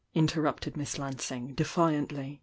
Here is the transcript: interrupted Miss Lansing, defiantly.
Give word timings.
interrupted 0.15 0.75
Miss 0.75 0.97
Lansing, 0.97 1.53
defiantly. 1.53 2.39